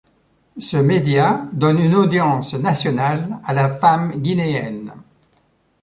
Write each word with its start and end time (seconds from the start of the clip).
Ce 0.57 0.77
média 0.77 1.47
donne 1.53 1.77
une 1.77 1.93
audience 1.93 2.55
nationale 2.55 3.37
à 3.45 3.53
la 3.53 3.69
femme 3.69 4.11
guinéenne. 4.19 4.93